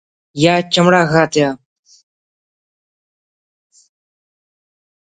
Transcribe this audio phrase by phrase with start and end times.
[0.43, 1.49] یا چمڑہ غاتیا